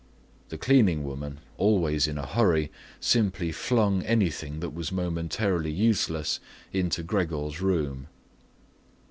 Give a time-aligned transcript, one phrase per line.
[0.49, 6.39] The cleaning woman, always in a hurry, simply flung anything that was momentarily useless
[6.73, 8.07] into Gregor's room.